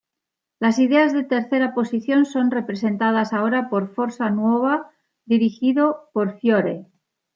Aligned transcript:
Las 0.59 0.79
ideas 0.79 1.13
de 1.13 1.23
tercera 1.23 1.75
posición 1.75 2.25
son 2.25 2.49
representadas 2.49 3.33
ahora 3.33 3.69
por 3.69 3.93
Forza 3.93 4.31
Nuova, 4.31 4.89
dirigido 5.25 6.09
por 6.11 6.39
Fiore. 6.39 6.87